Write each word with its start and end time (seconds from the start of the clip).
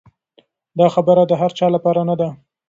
دا 0.79 0.87
خبره 0.95 1.23
د 1.27 1.31
هر 1.41 1.51
چا 1.57 1.67
لپاره 1.75 2.01
نه 2.09 2.15
ده. 2.19 2.29